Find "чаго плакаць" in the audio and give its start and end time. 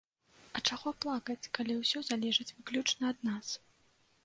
0.69-1.49